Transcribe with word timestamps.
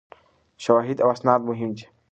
شواهد 0.63 0.97
او 1.01 1.09
اسناد 1.11 1.41
مهم 1.47 1.71
دي. 1.77 1.85